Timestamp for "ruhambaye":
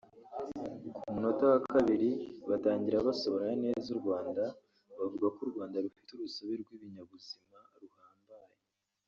7.81-8.55